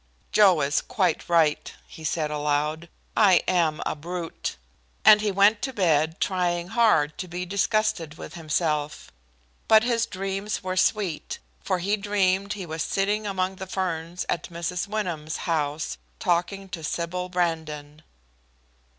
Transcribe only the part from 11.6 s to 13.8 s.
for he dreamed he was sitting among the